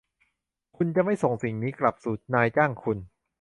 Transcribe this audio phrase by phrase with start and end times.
[0.75, 2.97] คุณจะไม่ส่งสิ่งนี้กลับสู่นายจ้างคุณ?